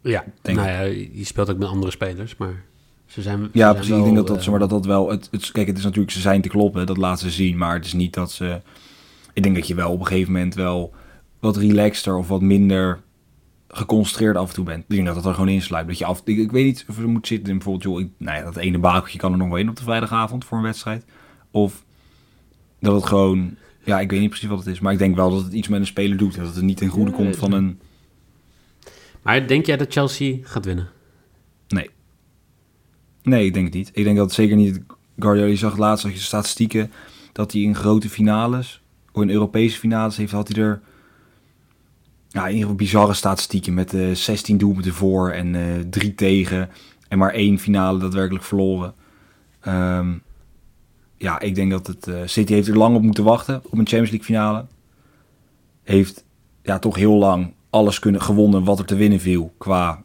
Ja, 0.00 0.24
denk 0.42 0.58
nou 0.58 0.68
ja, 0.68 0.80
je 1.12 1.24
speelt 1.24 1.50
ook 1.50 1.58
met 1.58 1.68
andere 1.68 1.92
spelers, 1.92 2.36
maar 2.36 2.64
ze 3.06 3.22
zijn. 3.22 3.38
Ze 3.38 3.48
ja, 3.52 3.60
zijn 3.60 3.74
precies. 3.74 3.90
Wel, 3.90 3.98
ik 3.98 4.04
denk 4.04 4.16
dat 4.16 4.26
dat, 4.26 4.44
uh, 4.44 4.50
maar, 4.50 4.58
dat 4.58 4.70
dat 4.70 4.86
wel. 4.86 5.10
Het, 5.10 5.28
het, 5.30 5.52
kijk, 5.52 5.66
het 5.66 5.78
is 5.78 5.84
natuurlijk, 5.84 6.12
ze 6.12 6.20
zijn 6.20 6.42
te 6.42 6.48
kloppen, 6.48 6.86
dat 6.86 6.96
laten 6.96 7.30
ze 7.30 7.34
zien, 7.34 7.56
maar 7.56 7.74
het 7.74 7.84
is 7.84 7.92
niet 7.92 8.14
dat 8.14 8.32
ze. 8.32 8.60
Ik 9.32 9.42
denk 9.42 9.54
dat 9.54 9.66
je 9.66 9.74
wel 9.74 9.92
op 9.92 10.00
een 10.00 10.06
gegeven 10.06 10.32
moment 10.32 10.54
wel 10.54 10.94
wat 11.38 11.56
relaxter 11.56 12.16
of 12.16 12.28
wat 12.28 12.40
minder 12.40 13.02
geconcentreerd 13.76 14.36
af 14.36 14.48
en 14.48 14.54
toe 14.54 14.64
bent. 14.64 14.84
Ik 14.88 14.94
denk 14.94 15.06
dat 15.06 15.14
dat 15.14 15.26
er 15.26 15.34
gewoon 15.34 15.48
insluit. 15.48 15.86
Dat 15.86 15.98
je 15.98 16.04
af, 16.04 16.20
ik, 16.24 16.38
ik 16.38 16.50
weet 16.50 16.64
niet 16.64 16.84
of 16.88 16.98
er 16.98 17.08
moet 17.08 17.26
zitten 17.26 17.48
in 17.48 17.54
bijvoorbeeld, 17.54 17.84
joh, 17.84 18.00
ik, 18.00 18.08
nou 18.18 18.38
ja, 18.38 18.44
dat 18.44 18.56
ene 18.56 18.78
bakeltje 18.78 19.18
kan 19.18 19.32
er 19.32 19.38
nog 19.38 19.48
wel 19.48 19.56
in 19.56 19.68
op 19.68 19.76
de 19.76 19.82
vrijdagavond 19.82 20.44
voor 20.44 20.58
een 20.58 20.64
wedstrijd. 20.64 21.04
Of 21.50 21.84
dat 22.80 22.94
het 22.94 23.06
gewoon, 23.06 23.56
ja, 23.84 24.00
ik 24.00 24.10
weet 24.10 24.20
niet 24.20 24.28
precies 24.28 24.48
wat 24.48 24.58
het 24.58 24.66
is, 24.66 24.80
maar 24.80 24.92
ik 24.92 24.98
denk 24.98 25.16
wel 25.16 25.30
dat 25.30 25.44
het 25.44 25.52
iets 25.52 25.68
met 25.68 25.80
een 25.80 25.86
speler 25.86 26.16
doet. 26.16 26.36
Dat 26.36 26.54
het 26.54 26.64
niet 26.64 26.76
ten 26.76 26.88
goede 26.88 27.10
komt 27.10 27.36
van 27.36 27.52
een. 27.52 27.80
Maar 29.22 29.46
denk 29.46 29.66
jij 29.66 29.76
dat 29.76 29.92
Chelsea 29.92 30.36
gaat 30.42 30.64
winnen? 30.64 30.88
Nee. 31.68 31.90
Nee, 33.22 33.46
ik 33.46 33.54
denk 33.54 33.66
het 33.66 33.74
niet. 33.74 33.90
Ik 33.92 34.04
denk 34.04 34.16
dat 34.16 34.26
het 34.26 34.34
zeker 34.34 34.56
niet. 34.56 34.80
Guardiola, 35.18 35.48
je 35.48 35.56
zag 35.56 35.76
laatst 35.76 36.04
dat 36.04 36.12
je 36.12 36.20
statistieken 36.20 36.92
dat 37.32 37.52
hij 37.52 37.60
in 37.60 37.74
grote 37.74 38.08
finales, 38.08 38.82
of 39.12 39.22
in 39.22 39.30
Europese 39.30 39.78
finales 39.78 40.16
heeft, 40.16 40.32
had 40.32 40.48
hij 40.48 40.62
er 40.62 40.80
ja, 42.34 42.40
in 42.40 42.54
ieder 42.54 42.60
geval 42.60 42.74
bizarre 42.74 43.14
statistieken 43.14 43.74
met 43.74 43.92
uh, 43.92 44.14
16 44.14 44.58
doelpunten 44.58 44.92
voor 44.92 45.30
en 45.30 45.54
uh, 45.54 45.62
drie 45.90 46.14
tegen 46.14 46.70
en 47.08 47.18
maar 47.18 47.32
één 47.32 47.58
finale 47.58 47.98
daadwerkelijk 47.98 48.44
verloren. 48.44 48.94
Um, 49.68 50.22
ja, 51.16 51.40
ik 51.40 51.54
denk 51.54 51.70
dat 51.70 51.86
het 51.86 52.06
uh, 52.06 52.20
City 52.24 52.52
heeft 52.52 52.68
er 52.68 52.76
lang 52.76 52.96
op 52.96 53.02
moeten 53.02 53.24
wachten 53.24 53.56
op 53.64 53.72
een 53.72 53.86
Champions 53.86 54.10
League 54.10 54.26
finale. 54.26 54.66
Heeft 55.82 56.24
ja 56.62 56.78
toch 56.78 56.96
heel 56.96 57.14
lang 57.14 57.52
alles 57.70 57.98
kunnen 57.98 58.22
gewonnen 58.22 58.64
wat 58.64 58.78
er 58.78 58.84
te 58.84 58.96
winnen 58.96 59.20
viel 59.20 59.54
qua 59.58 60.00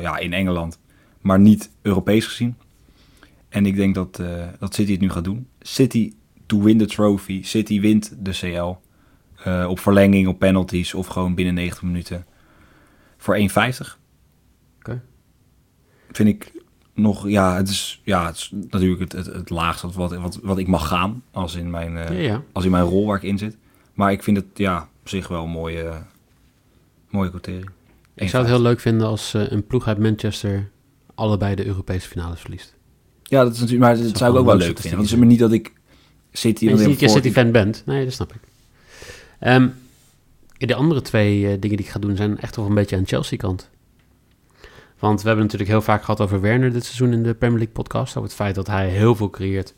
ja 0.00 0.18
in 0.18 0.32
Engeland, 0.32 0.78
maar 1.20 1.38
niet 1.38 1.70
Europees 1.82 2.26
gezien. 2.26 2.56
En 3.48 3.66
ik 3.66 3.76
denk 3.76 3.94
dat, 3.94 4.22
dat 4.58 4.74
City 4.74 4.92
het 4.92 5.00
nu 5.00 5.10
gaat 5.10 5.24
doen. 5.24 5.46
City 5.60 6.12
to 6.46 6.62
win 6.62 6.78
the 6.78 6.86
trophy. 6.86 7.42
City 7.42 7.80
wint 7.80 8.16
de 8.18 8.30
CL. 8.30 8.85
Uh, 9.46 9.66
op 9.68 9.78
verlenging, 9.78 10.28
op 10.28 10.38
penalties 10.38 10.94
of 10.94 11.06
gewoon 11.06 11.34
binnen 11.34 11.54
90 11.54 11.82
minuten. 11.82 12.26
Voor 13.16 13.36
1,50. 13.36 13.42
Oké. 13.42 13.48
Okay. 14.78 15.00
Vind 16.10 16.28
ik 16.28 16.52
nog, 16.94 17.28
ja, 17.28 17.56
het 17.56 17.68
is, 17.68 18.00
ja, 18.04 18.26
het 18.26 18.36
is 18.36 18.52
natuurlijk 18.70 19.00
het, 19.00 19.12
het, 19.12 19.26
het 19.26 19.50
laagste 19.50 19.88
wat, 19.90 20.14
wat, 20.14 20.38
wat 20.42 20.58
ik 20.58 20.66
mag 20.66 20.88
gaan. 20.88 21.22
Als 21.30 21.54
in, 21.54 21.70
mijn, 21.70 21.92
uh, 21.92 22.08
ja, 22.08 22.14
ja. 22.14 22.42
als 22.52 22.64
in 22.64 22.70
mijn 22.70 22.84
rol 22.84 23.06
waar 23.06 23.16
ik 23.16 23.22
in 23.22 23.38
zit. 23.38 23.56
Maar 23.94 24.12
ik 24.12 24.22
vind 24.22 24.36
het 24.36 24.46
ja, 24.54 24.88
op 25.00 25.08
zich 25.08 25.28
wel 25.28 25.44
een 25.44 25.50
mooie, 25.50 25.92
mooie 27.10 27.30
quotering. 27.30 27.70
Ik 28.14 28.28
zou 28.28 28.42
het 28.42 28.52
heel 28.52 28.62
leuk 28.62 28.80
vinden 28.80 29.06
als 29.06 29.34
uh, 29.34 29.50
een 29.50 29.66
ploeg 29.66 29.86
uit 29.86 29.98
Manchester 29.98 30.70
allebei 31.14 31.54
de 31.54 31.66
Europese 31.66 32.08
finales 32.08 32.40
verliest. 32.40 32.74
Ja, 33.22 33.42
dat 33.42 33.52
is 33.52 33.60
natuurlijk, 33.60 33.86
maar 33.86 33.96
dat, 33.96 34.04
dat 34.04 34.16
zou 34.18 34.32
ik 34.32 34.38
ook 34.38 34.46
wel 34.46 34.56
leuk 34.56 34.66
vinden. 34.66 34.90
Want 34.90 35.02
het 35.02 35.12
is 35.12 35.18
maar 35.18 35.26
niet 35.26 35.38
dat 35.38 35.52
ik 35.52 35.72
City... 36.32 36.66
Niet 36.66 37.00
je 37.00 37.08
City-fan 37.08 37.52
bent. 37.52 37.82
Nee, 37.86 38.04
dat 38.04 38.12
snap 38.12 38.32
ik. 38.34 38.40
Um, 39.40 39.74
de 40.58 40.74
andere 40.74 41.02
twee 41.02 41.40
uh, 41.40 41.46
dingen 41.48 41.76
die 41.76 41.78
ik 41.78 41.88
ga 41.88 41.98
doen 41.98 42.16
zijn 42.16 42.38
echt 42.40 42.56
wel 42.56 42.66
een 42.66 42.74
beetje 42.74 42.96
aan 42.96 43.06
Chelsea-kant. 43.06 43.70
Want 44.98 45.20
we 45.20 45.26
hebben 45.26 45.44
natuurlijk 45.44 45.70
heel 45.70 45.82
vaak 45.82 46.00
gehad 46.00 46.20
over 46.20 46.40
Werner 46.40 46.72
dit 46.72 46.84
seizoen 46.84 47.12
in 47.12 47.22
de 47.22 47.34
Premier 47.34 47.58
League 47.58 47.74
podcast. 47.74 48.16
Over 48.16 48.28
het 48.28 48.38
feit 48.38 48.54
dat 48.54 48.66
hij 48.66 48.88
heel 48.88 49.14
veel 49.14 49.30
creëert, 49.30 49.74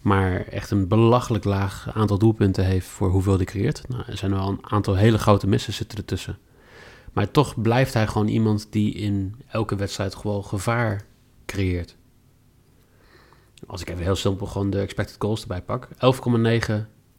maar 0.00 0.46
echt 0.46 0.70
een 0.70 0.88
belachelijk 0.88 1.44
laag 1.44 1.90
aantal 1.94 2.18
doelpunten 2.18 2.64
heeft 2.64 2.86
voor 2.86 3.08
hoeveel 3.08 3.36
hij 3.36 3.44
creëert. 3.44 3.88
Nou, 3.88 4.02
er 4.06 4.16
zijn 4.16 4.30
wel 4.30 4.48
een 4.48 4.66
aantal 4.66 4.94
hele 4.94 5.18
grote 5.18 5.46
missen 5.46 5.72
zitten 5.72 5.98
ertussen. 5.98 6.38
Maar 7.12 7.30
toch 7.30 7.60
blijft 7.62 7.94
hij 7.94 8.06
gewoon 8.06 8.28
iemand 8.28 8.66
die 8.70 8.94
in 8.94 9.34
elke 9.48 9.76
wedstrijd 9.76 10.14
gewoon 10.14 10.44
gevaar 10.44 11.04
creëert. 11.46 11.96
Als 13.66 13.80
ik 13.80 13.88
even 13.88 14.02
heel 14.02 14.16
simpel 14.16 14.46
gewoon 14.46 14.70
de 14.70 14.80
expected 14.80 15.16
goals 15.18 15.42
erbij 15.42 15.62
pak. 15.62 15.88
11,9 15.88 15.90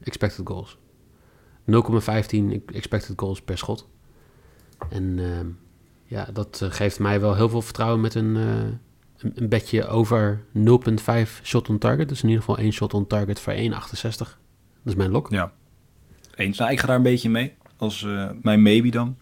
expected 0.04 0.42
goals. 0.48 0.78
0,15 1.72 2.66
expected 2.66 3.14
goals 3.16 3.42
per 3.42 3.58
schot. 3.58 3.88
En 4.90 5.18
uh, 5.18 5.40
ja, 6.14 6.28
dat 6.34 6.62
eh, 6.62 6.72
geeft 6.72 7.00
mij 7.00 7.22
wel 7.22 7.36
heel 7.36 7.50
veel 7.50 7.62
vertrouwen 7.62 8.02
met 8.02 8.16
een, 8.16 8.36
eh, 8.36 9.32
een, 9.36 9.50
bedje 9.50 9.88
over 9.88 10.44
0,5 10.54 11.42
shot 11.44 11.70
on 11.70 11.78
target. 11.78 12.10
Dus 12.10 12.22
in 12.22 12.30
ieder 12.30 12.44
geval 12.44 12.58
één 12.58 12.74
shot 12.74 12.94
on 12.94 13.08
target 13.08 13.40
voor 13.40 13.54
1,68. 13.54 14.38
Dat 14.84 14.94
is 14.94 14.96
mijn 14.96 15.12
lok. 15.12 15.30
Ja. 15.30 15.52
Eens. 16.36 16.58
Nou, 16.58 16.72
ik 16.72 16.80
ga 16.80 16.88
daar 16.88 16.96
een 16.96 17.02
beetje 17.02 17.30
mee. 17.30 17.54
Als 17.78 18.04
eh, 18.04 18.30
mijn 18.42 18.62
maybe 18.62 18.90
dan. 18.90 19.18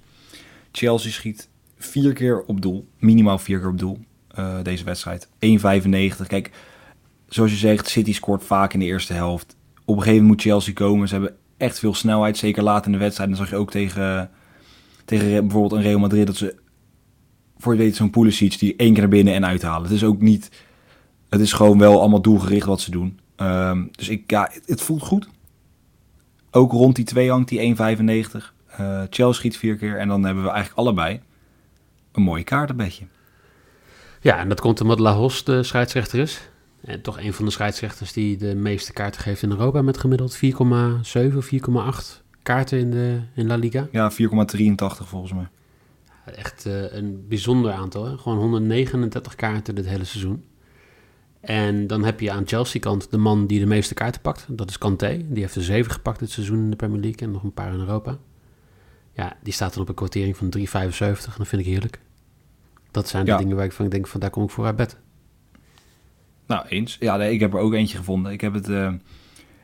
Chelsea 0.71 1.12
schiet 1.12 1.50
vier 1.77 2.13
keer 2.13 2.41
op 2.41 2.62
doel. 2.62 2.88
Minimaal 2.98 3.39
vier 3.39 3.60
keer 3.60 3.69
op 3.69 3.79
doel. 3.79 4.00
deze 4.63 4.83
wedstrijd. 4.83 5.27
1,95. 5.27 6.27
Kijk, 6.27 6.51
zoals 7.27 7.51
je 7.51 7.57
zegt, 7.57 7.88
City 7.88 8.13
scoort 8.13 8.43
vaak 8.43 8.74
in 8.74 8.79
de 8.79 8.86
eerste 8.86 9.13
helft. 9.13 9.55
Op 9.86 9.95
een 9.95 10.01
gegeven 10.03 10.24
moment 10.24 10.27
moet 10.27 10.41
Chelsea 10.41 10.74
komen. 10.74 11.07
Ze 11.07 11.13
hebben 11.13 11.38
echt 11.62 11.80
veel 11.80 11.94
snelheid. 11.94 12.38
Zeker 12.38 12.63
laat 12.63 12.86
in 12.86 12.91
de 12.91 12.98
wedstrijd. 12.98 13.30
Dan 13.30 13.38
zag 13.38 13.50
je 13.50 13.56
ook 13.56 13.72
tegen, 13.72 14.30
tegen 15.06 15.30
bijvoorbeeld 15.48 15.72
een 15.72 15.88
Real 15.88 16.00
Madrid... 16.00 16.27
dat 16.27 16.36
ze 16.36 16.56
voor 17.58 17.74
je 17.74 17.80
weet 17.80 17.96
zo'n 17.96 18.10
Pulisic 18.10 18.60
die 18.60 18.75
één 18.75 18.91
keer 18.91 19.01
naar 19.01 19.10
binnen 19.12 19.34
en 19.34 19.46
uithalen. 19.46 19.84
Het 19.84 19.91
is 19.91 20.03
ook 20.03 20.22
niet... 20.22 20.50
Het 21.30 21.41
is 21.41 21.53
gewoon 21.53 21.77
wel 21.77 22.00
allemaal 22.00 22.22
doelgericht 22.22 22.65
wat 22.65 22.82
ze 22.82 22.91
doen. 22.91 23.20
Ehm, 23.36 23.84
dus 23.91 24.10
ik, 24.10 24.32
ja, 24.32 24.51
het, 24.65 24.82
voelt 24.82 25.01
goed. 25.01 25.30
Ook 26.51 26.72
rond 26.72 26.96
die 26.96 27.06
2 27.06 27.30
hangt 27.30 27.50
die 27.50 27.75
1,95. 27.75 28.53
Eh 28.68 29.01
Chelsea 29.10 29.32
schiet 29.32 29.58
vier 29.58 29.75
keer. 29.75 29.98
En 29.98 30.08
dan 30.08 30.24
hebben 30.24 30.44
we 30.44 30.50
eigenlijk 30.50 30.80
allebei 30.80 31.22
een 32.12 32.24
mooie 32.24 32.44
kaartenbedje. 32.44 33.06
Ja, 34.22 34.38
en 34.38 34.50
dat 34.50 34.62
komt 34.62 34.82
omdat 34.82 35.00
La 35.00 35.13
Hos 35.13 35.44
de 35.44 35.63
scheidsrechter 35.63 36.20
is. 36.20 36.50
En 36.85 37.01
toch 37.01 37.19
een 37.19 37.33
van 37.33 37.45
de 37.45 37.51
scheidsrechters 37.51 38.13
die 38.13 38.38
de 38.38 38.55
meeste 38.55 38.93
kaarten 38.93 39.21
geeft 39.21 39.41
in 39.41 39.50
Europa 39.50 39.81
met 39.81 39.97
gemiddeld 39.97 40.35
4,7 40.35 41.35
of 41.38 41.50
4,8 41.53 42.23
kaarten 42.43 42.79
in, 42.79 42.91
de, 42.91 43.19
in 43.35 43.47
La 43.47 43.55
Liga. 43.55 43.88
Ja, 43.91 44.11
4,83 44.11 44.17
volgens 44.77 45.33
mij. 45.33 45.47
Echt 46.35 46.65
eh, 46.65 46.93
een 46.93 47.25
bijzonder 47.27 47.71
aantal. 47.71 48.05
Hè? 48.05 48.17
Gewoon 48.17 48.38
139 48.38 49.35
kaarten 49.35 49.75
dit 49.75 49.85
hele 49.85 50.03
seizoen. 50.03 50.43
En 51.39 51.88
dan 51.88 52.03
heb 52.03 52.19
je 52.19 52.31
aan 52.31 52.47
Chelsea-kant 52.47 53.11
de 53.11 53.17
man 53.17 53.47
die 53.47 53.59
de 53.59 53.65
meeste 53.65 53.93
kaarten 53.93 54.21
pakt. 54.21 54.45
Dat 54.50 54.69
is 54.69 54.77
Kanté. 54.77 55.21
Die 55.29 55.41
heeft 55.41 55.55
er 55.55 55.63
7 55.63 55.91
gepakt 55.91 56.19
dit 56.19 56.29
seizoen 56.31 56.57
in 56.59 56.69
de 56.69 56.75
Premier 56.75 57.00
League 57.01 57.19
en 57.21 57.31
nog 57.31 57.43
een 57.43 57.53
paar 57.53 57.73
in 57.73 57.79
Europa. 57.79 58.17
Ja, 59.13 59.38
die 59.43 59.53
staat 59.53 59.73
dan 59.73 59.81
op 59.83 59.89
een 59.89 59.95
kwartering 59.95 60.38
van 60.38 60.53
3,75. 60.57 60.63
En 60.63 61.15
dat 61.38 61.47
vind 61.47 61.61
ik 61.61 61.67
heerlijk. 61.67 62.00
Dat 62.91 63.07
zijn 63.07 63.25
de 63.25 63.31
Ja. 63.31 63.38
dingen 63.38 63.55
waar 63.55 63.65
ik 63.65 63.71
van 63.71 63.89
denk 63.89 64.07
van 64.07 64.19
daar 64.19 64.29
kom 64.29 64.43
ik 64.43 64.50
voor 64.50 64.65
uit 64.65 64.75
bed. 64.75 64.97
Nou, 66.51 66.65
eens. 66.67 66.98
Ja, 67.00 67.17
nee, 67.17 67.34
ik 67.34 67.39
heb 67.39 67.53
er 67.53 67.60
ook 67.60 67.74
eentje 67.74 67.98
gevonden. 67.98 68.31
Ik 68.31 68.41
heb 68.41 68.53
het 68.53 68.70
eh 68.70 68.93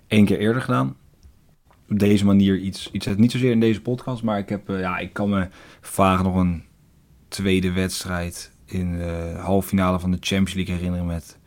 één 0.08 0.26
keer 0.26 0.40
eerder 0.40 0.62
gedaan. 0.62 0.96
Op 1.90 2.00
deze 2.00 2.26
manier 2.26 2.58
iets, 2.58 2.92
iets 2.92 3.08
niet 3.16 3.32
zozeer 3.32 3.52
in 3.52 3.60
deze 3.60 3.82
podcast, 3.82 4.24
maar 4.24 4.38
ik, 4.38 4.50
heb, 4.50 4.70
eh, 4.70 4.80
ja, 4.80 4.98
ik 4.98 5.14
kan 5.14 5.30
me 5.30 5.48
vaag 5.82 6.24
nog 6.24 6.36
een 6.36 6.64
tweede 7.28 7.72
wedstrijd 7.72 8.52
in 8.66 8.98
de 8.98 9.36
halve 9.40 9.68
finale 9.68 10.00
van 10.00 10.12
de 10.12 10.18
Champions 10.20 10.54
League 10.54 10.76
herinneren 10.76 11.06
met 11.06 11.38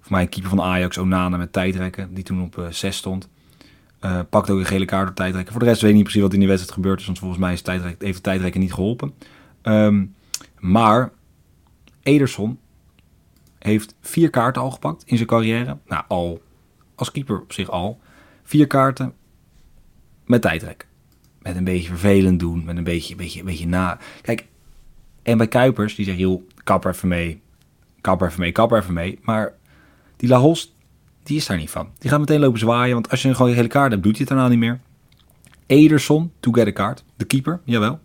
voor 0.00 0.12
mij 0.12 0.26
keeper 0.26 0.50
van 0.50 0.60
Ajax, 0.60 0.98
Onana 0.98 1.36
met 1.36 1.52
tijdrekken, 1.52 2.14
die 2.14 2.24
toen 2.24 2.42
op 2.42 2.66
6 2.70 2.96
stond. 2.96 3.28
Eh 4.00 4.20
pakt 4.30 4.50
ook 4.50 4.58
een 4.58 4.66
gele 4.66 4.84
kaart 4.84 5.06
door 5.06 5.14
tijdrekken. 5.14 5.52
Voor 5.52 5.62
de 5.62 5.68
rest 5.68 5.80
weet 5.80 5.90
ik 5.90 5.96
niet 5.96 6.04
precies 6.04 6.22
wat 6.22 6.32
in 6.32 6.38
die 6.38 6.48
wedstrijd 6.48 6.76
gebeurd 6.76 7.00
is, 7.00 7.06
want 7.06 7.18
volgens 7.18 7.40
mij 7.40 7.52
is 7.52 7.62
tijdrek, 7.62 8.02
heeft 8.02 8.22
tijdrekken 8.22 8.60
niet 8.60 8.72
geholpen. 8.72 9.12
Ehm, 9.62 10.04
maar 10.58 11.12
Ederson 12.02 12.58
heeft 13.68 13.94
vier 14.00 14.30
kaarten 14.30 14.62
al 14.62 14.70
gepakt 14.70 15.02
in 15.06 15.16
zijn 15.16 15.28
carrière. 15.28 15.78
Nou, 15.86 16.04
al 16.08 16.42
als 16.94 17.10
keeper 17.10 17.40
op 17.40 17.52
zich 17.52 17.70
al. 17.70 18.00
Vier 18.42 18.66
kaarten 18.66 19.14
met 20.26 20.42
tijdrek. 20.42 20.86
Met 21.38 21.56
een 21.56 21.64
beetje 21.64 21.88
vervelend 21.88 22.40
doen, 22.40 22.64
met 22.64 22.76
een 22.76 22.84
beetje, 22.84 23.16
beetje, 23.16 23.42
beetje 23.42 23.66
na. 23.66 23.98
Kijk, 24.22 24.46
en 25.22 25.38
bij 25.38 25.48
Kuipers, 25.48 25.94
die 25.94 26.04
zegt, 26.04 26.18
joh, 26.18 26.42
kap 26.64 26.84
even 26.84 27.08
mee. 27.08 27.40
Kap 28.00 28.22
even 28.22 28.40
mee, 28.40 28.52
kap 28.52 28.72
even 28.72 28.94
mee. 28.94 29.18
Maar 29.22 29.54
die 30.16 30.28
La 30.28 30.38
Hos, 30.38 30.74
die 31.22 31.36
is 31.36 31.46
daar 31.46 31.56
niet 31.56 31.70
van. 31.70 31.90
Die 31.98 32.10
gaat 32.10 32.20
meteen 32.20 32.40
lopen 32.40 32.58
zwaaien, 32.58 32.94
want 32.94 33.10
als 33.10 33.22
je 33.22 33.34
gewoon 33.34 33.50
je 33.50 33.56
hele 33.56 33.68
kaart 33.68 33.90
hebt, 33.90 34.02
doet 34.02 34.16
hij 34.16 34.20
het 34.20 34.28
daarna 34.28 34.48
niet 34.48 34.58
meer. 34.58 34.80
Ederson, 35.66 36.32
to 36.40 36.52
get 36.52 36.66
a 36.66 36.72
card. 36.72 37.04
De 37.16 37.24
keeper, 37.24 37.60
jawel. 37.64 38.00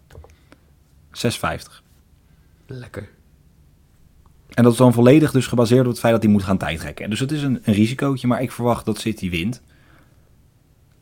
6,50. 1.12 1.82
Lekker. 2.66 3.10
En 4.54 4.64
dat 4.64 4.72
is 4.72 4.78
dan 4.78 4.94
volledig 4.94 5.32
dus 5.32 5.48
gebaseerd 5.48 5.86
op 5.86 5.92
het 5.92 6.00
feit 6.00 6.14
dat 6.14 6.24
hij 6.24 6.32
moet 6.32 6.44
gaan 6.44 6.58
tijdrekken. 6.58 7.10
Dus 7.10 7.20
het 7.20 7.32
is 7.32 7.44
een, 7.44 7.60
een 7.64 7.74
risicootje, 7.74 8.28
maar 8.28 8.42
ik 8.42 8.52
verwacht 8.52 8.86
dat 8.86 9.00
City 9.00 9.30
wint. 9.30 9.62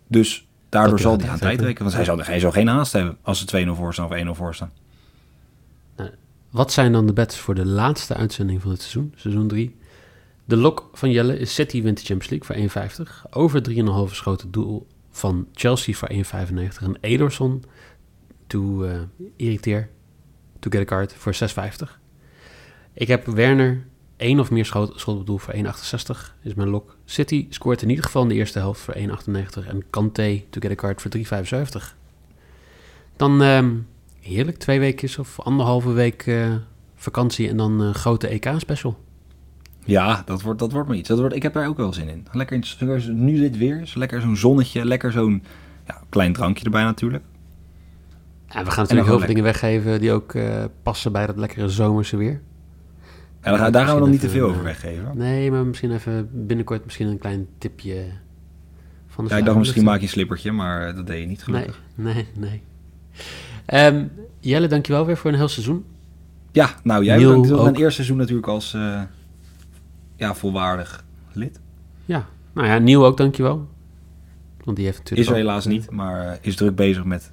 Dus 0.08 0.48
daardoor 0.70 1.00
zal 1.00 1.18
hij 1.18 1.28
gaan 1.28 1.40
tijdrekken. 1.40 1.84
Want 1.84 1.96
hij 1.96 2.06
zal, 2.06 2.18
hij 2.20 2.40
zal 2.40 2.52
geen 2.52 2.68
haast 2.68 2.94
hebben 2.94 3.18
als 3.22 3.46
ze 3.46 3.66
2-0 3.66 3.70
voor 3.72 3.94
staan 3.94 4.06
of 4.06 4.36
1-0 4.36 4.38
voor 4.38 4.56
staan. 4.56 4.72
Wat 6.50 6.72
zijn 6.72 6.92
dan 6.92 7.06
de 7.08 7.14
bets 7.14 7.38
voor 7.38 7.56
de 7.56 7.66
laatste 7.66 8.14
uitzending 8.14 8.62
van 8.62 8.72
het 8.72 8.80
seizoen, 8.80 9.14
seizoen 9.16 9.48
3? 9.48 9.76
De 10.46 10.58
lok 10.58 10.90
van 10.94 11.12
Jelle 11.12 11.40
is 11.40 11.54
City 11.54 11.82
wint 11.82 11.98
de 11.98 12.06
Champions 12.06 12.48
League 12.50 12.70
voor 12.70 13.06
1,50. 13.26 13.32
Over 13.32 13.62
3,5 13.70 13.76
geschoten 14.10 14.52
doel 14.52 14.88
van 15.10 15.48
Chelsea 15.54 15.94
voor 15.94 16.12
1,95. 16.14 16.20
En 16.82 16.98
Ederson 17.02 17.64
to 18.48 18.84
eh, 18.84 19.00
irriteer, 19.36 19.90
to 20.60 20.70
get 20.70 20.82
a 20.82 20.86
card 20.86 21.14
voor 21.14 21.36
6,50. 21.36 22.01
Ik 22.94 23.08
heb 23.08 23.26
Werner 23.26 23.86
één 24.18 24.40
of 24.40 24.52
meer 24.52 24.66
schot, 24.66 24.94
schot 24.96 25.20
op 25.20 25.26
doel 25.26 25.38
voor 25.38 25.54
1,68 25.54 25.62
is 26.42 26.54
mijn 26.54 26.70
lok. 26.70 26.96
City 27.06 27.48
scoort 27.50 27.82
in 27.82 27.90
ieder 27.90 28.06
geval 28.06 28.22
in 28.22 28.28
de 28.28 28.36
eerste 28.36 28.60
helft 28.60 28.82
voor 28.82 28.96
1,98 28.96 29.68
en 29.68 29.84
Kanté 29.90 30.44
to 30.50 30.60
get 30.62 30.72
a 30.72 30.76
card 30.76 31.02
voor 31.02 31.12
3,75. 31.18 31.96
Dan 33.16 33.42
ehm, 33.42 33.72
heerlijk, 34.20 34.58
twee 34.58 34.80
weken 34.80 35.20
of 35.20 35.40
anderhalve 35.40 35.92
week 35.92 36.28
eh, 36.28 36.54
vakantie 36.96 37.50
en 37.50 37.58
dan 37.58 37.80
een 37.80 37.94
grote 37.94 38.28
EK-special. 38.28 39.00
Ja, 39.86 40.22
dat 40.26 40.42
wordt, 40.42 40.60
dat 40.60 40.72
wordt 40.72 40.88
maar 40.88 40.98
iets. 40.98 41.08
Dat 41.08 41.20
wordt, 41.20 41.36
ik 41.36 41.44
heb 41.44 41.54
daar 41.54 41.68
ook 41.68 41.78
wel 41.78 41.94
zin 41.94 42.10
in. 42.10 42.28
Lekker 42.32 42.64
in 42.80 43.24
nu 43.24 43.40
dit 43.40 43.58
weer. 43.58 43.82
is 43.82 43.94
Lekker 43.94 44.22
zo'n 44.22 44.36
zonnetje. 44.36 44.86
Lekker 44.86 45.12
zo'n 45.12 45.44
ja, 45.88 46.02
klein 46.10 46.34
drankje 46.34 46.66
erbij 46.66 46.84
natuurlijk. 46.84 47.24
En 48.48 48.64
we 48.64 48.72
gaan 48.72 48.82
natuurlijk 48.82 49.10
heel 49.10 49.18
veel 49.18 49.28
dingen 49.28 49.44
weggeven 49.44 50.00
die 50.00 50.12
ook 50.12 50.34
eh, 50.34 50.64
passen 50.84 51.12
bij 51.12 51.26
dat 51.26 51.38
lekkere 51.38 51.70
zomerse 51.70 52.18
weer. 52.18 52.42
En 53.42 53.52
daar, 53.52 53.60
gaan- 53.60 53.72
daar 53.72 53.86
gaan 53.86 53.96
we 53.96 54.02
nog 54.02 54.10
niet 54.10 54.20
te 54.20 54.30
veel 54.30 54.38
even, 54.40 54.50
over 54.50 54.64
weggeven. 54.64 55.18
Nee, 55.18 55.52
maar 55.52 55.66
misschien 55.66 55.92
even 55.92 56.30
binnenkort 56.48 56.84
misschien 56.86 57.08
een 57.08 57.18
klein 57.18 57.48
tipje 57.58 58.06
van 59.08 59.24
de 59.26 59.30
Ja, 59.32 59.38
ik 59.38 59.46
dacht 59.46 59.58
misschien 59.58 59.84
maak 59.84 59.98
je 59.98 60.02
een 60.04 60.10
slippertje, 60.10 60.52
maar 60.52 60.88
eh, 60.88 60.96
dat 60.96 61.08
deed 61.08 61.20
je 61.20 61.26
niet 61.28 61.48
Nee, 61.48 61.62
gelukkig. 61.62 61.82
nee, 61.96 62.28
nee. 62.38 62.62
Ehm, 63.66 64.06
Jelle, 64.40 64.68
dankjewel 64.68 65.06
weer 65.06 65.18
voor 65.18 65.32
een 65.32 65.38
heel 65.38 65.48
seizoen. 65.48 65.86
Ja, 66.52 66.70
nou 66.84 67.04
jij 67.04 67.26
was 67.28 67.48
mijn 67.50 67.60
ook. 67.60 67.68
eerste 67.78 67.92
seizoen 67.92 68.18
natuurlijk 68.18 68.48
als 68.48 68.74
eh, 68.74 69.02
ja, 70.16 70.36
volwaardig 70.36 71.04
lid. 71.34 71.60
Ja, 72.06 72.26
nou 72.54 72.68
ja, 72.68 72.78
Nieuw 72.78 73.06
ook 73.06 73.18
dankjewel. 73.18 73.68
Want 74.64 74.78
die 74.78 74.86
heeft 74.86 74.98
natuurlijk 74.98 75.30
Is 75.30 75.36
er 75.36 75.42
helaas 75.42 75.66
eh, 75.66 75.72
niet, 75.72 75.92
maar 75.92 76.28
eh, 76.28 76.38
is 76.42 76.56
druk 76.56 76.76
bezig 76.76 77.04
met 77.06 77.32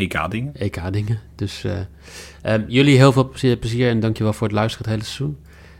EK-dingen. 0.00 0.56
EK-dingen. 0.56 1.18
Dus 1.34 1.64
eh, 1.64 1.78
ehm, 2.42 2.64
jullie 2.66 2.96
heel 2.96 3.12
veel 3.12 3.28
plezier, 3.28 3.56
plezier 3.56 3.88
en 3.88 4.00
dankjewel 4.00 4.32
voor 4.32 4.46
het 4.46 4.56
luisteren 4.56 4.86
het 4.86 4.94
hele 4.94 5.08
seizoen. 5.08 5.38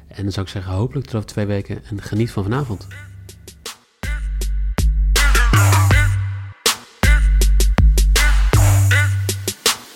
En 0.08 0.22
dan 0.22 0.32
zou 0.32 0.46
ik 0.46 0.52
zeggen, 0.52 0.72
hopelijk 0.72 1.06
tot 1.06 1.14
over 1.14 1.28
twee 1.28 1.46
weken 1.46 1.84
en 1.84 2.02
geniet 2.02 2.30
van 2.30 2.42
vanavond. 2.42 2.86